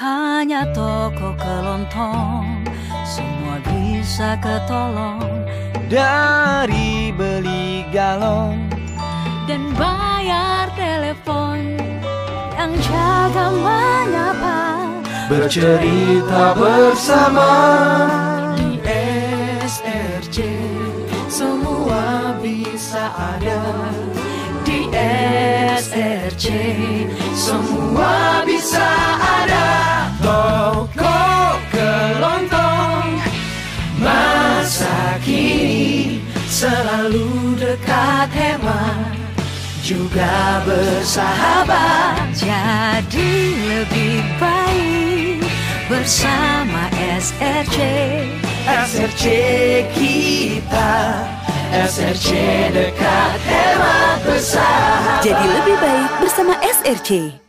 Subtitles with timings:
[0.00, 2.64] hanya toko kelontong
[3.04, 5.20] Semua bisa ketolong.
[5.92, 8.64] Dari beli galon
[9.44, 11.76] Dan bayar telepon
[12.56, 14.58] Yang jaga menyapa.
[15.28, 17.52] Bercerita bersama
[18.56, 18.80] Di
[19.68, 20.48] SRC
[21.28, 23.60] Semua bisa ada.
[24.64, 24.86] Di
[25.76, 26.46] SRC
[27.36, 27.69] Semua
[37.10, 39.18] Selalu dekat hemat
[39.82, 42.30] Juga bersahabat.
[42.38, 43.34] Jadi
[43.66, 45.42] lebih baik
[45.90, 46.86] bersama
[47.18, 47.78] SRC
[48.62, 49.24] SRC
[49.90, 51.26] kita
[51.74, 52.30] SRC
[52.78, 55.26] dekat hemat bersahabat.
[55.26, 57.42] Jadi lebih baik bersama SRC.